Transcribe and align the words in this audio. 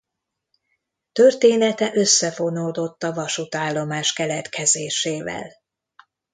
Története 1.11 1.91
összefonódott 1.93 3.03
a 3.03 3.13
vasútállomás 3.13 4.13
keletkezésével. 4.13 5.51